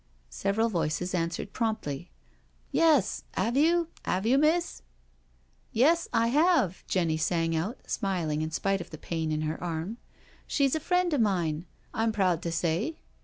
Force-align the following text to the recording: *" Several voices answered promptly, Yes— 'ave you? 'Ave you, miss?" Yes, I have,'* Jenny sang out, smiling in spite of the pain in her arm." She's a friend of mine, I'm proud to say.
*" 0.15 0.21
Several 0.41 0.67
voices 0.67 1.13
answered 1.13 1.53
promptly, 1.53 2.09
Yes— 2.71 3.23
'ave 3.37 3.61
you? 3.63 3.89
'Ave 4.03 4.27
you, 4.27 4.39
miss?" 4.39 4.81
Yes, 5.73 6.07
I 6.11 6.29
have,'* 6.29 6.83
Jenny 6.87 7.17
sang 7.17 7.55
out, 7.55 7.77
smiling 7.85 8.41
in 8.41 8.49
spite 8.49 8.81
of 8.81 8.89
the 8.89 8.97
pain 8.97 9.31
in 9.31 9.41
her 9.41 9.63
arm." 9.63 9.97
She's 10.47 10.73
a 10.73 10.79
friend 10.79 11.13
of 11.13 11.21
mine, 11.21 11.67
I'm 11.93 12.11
proud 12.11 12.41
to 12.41 12.51
say. 12.51 12.97